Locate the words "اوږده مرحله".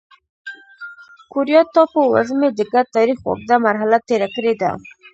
3.27-3.97